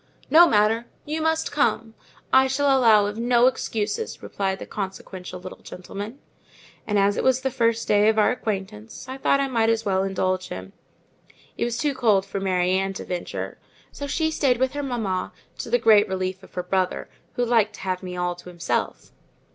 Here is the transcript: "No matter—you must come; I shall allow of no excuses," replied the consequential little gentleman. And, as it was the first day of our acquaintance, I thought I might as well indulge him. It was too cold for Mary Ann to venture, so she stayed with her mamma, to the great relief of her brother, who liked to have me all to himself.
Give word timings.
"No 0.31 0.47
matter—you 0.47 1.21
must 1.21 1.51
come; 1.51 1.93
I 2.33 2.47
shall 2.47 2.75
allow 2.75 3.05
of 3.05 3.19
no 3.19 3.45
excuses," 3.45 4.23
replied 4.23 4.57
the 4.57 4.65
consequential 4.65 5.39
little 5.39 5.59
gentleman. 5.59 6.17
And, 6.87 6.97
as 6.97 7.17
it 7.17 7.23
was 7.23 7.41
the 7.41 7.51
first 7.51 7.87
day 7.87 8.09
of 8.09 8.17
our 8.17 8.31
acquaintance, 8.31 9.07
I 9.07 9.19
thought 9.19 9.39
I 9.39 9.47
might 9.47 9.69
as 9.69 9.85
well 9.85 10.01
indulge 10.01 10.47
him. 10.49 10.73
It 11.55 11.65
was 11.65 11.77
too 11.77 11.93
cold 11.93 12.25
for 12.25 12.39
Mary 12.39 12.71
Ann 12.71 12.93
to 12.93 13.05
venture, 13.05 13.59
so 13.91 14.07
she 14.07 14.31
stayed 14.31 14.57
with 14.57 14.73
her 14.73 14.81
mamma, 14.81 15.33
to 15.59 15.69
the 15.69 15.77
great 15.77 16.07
relief 16.07 16.41
of 16.41 16.55
her 16.55 16.63
brother, 16.63 17.07
who 17.35 17.45
liked 17.45 17.75
to 17.75 17.81
have 17.81 18.01
me 18.01 18.17
all 18.17 18.33
to 18.37 18.49
himself. 18.49 19.11